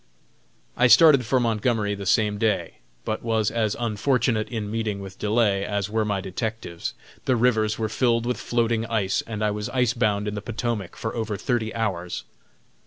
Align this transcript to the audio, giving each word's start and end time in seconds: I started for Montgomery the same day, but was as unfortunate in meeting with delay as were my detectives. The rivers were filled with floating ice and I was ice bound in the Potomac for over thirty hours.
I 0.75 0.87
started 0.87 1.27
for 1.27 1.39
Montgomery 1.39 1.93
the 1.93 2.07
same 2.07 2.39
day, 2.39 2.77
but 3.05 3.21
was 3.21 3.51
as 3.51 3.75
unfortunate 3.79 4.49
in 4.49 4.71
meeting 4.71 4.99
with 4.99 5.19
delay 5.19 5.63
as 5.63 5.91
were 5.91 6.03
my 6.03 6.21
detectives. 6.21 6.95
The 7.25 7.35
rivers 7.35 7.77
were 7.77 7.87
filled 7.87 8.25
with 8.25 8.37
floating 8.37 8.83
ice 8.87 9.21
and 9.27 9.43
I 9.43 9.51
was 9.51 9.69
ice 9.69 9.93
bound 9.93 10.27
in 10.27 10.33
the 10.33 10.41
Potomac 10.41 10.95
for 10.95 11.13
over 11.15 11.37
thirty 11.37 11.71
hours. 11.75 12.23